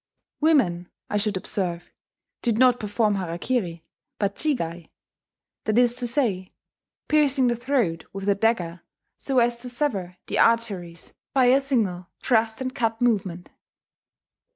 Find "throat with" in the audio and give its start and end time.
7.55-8.27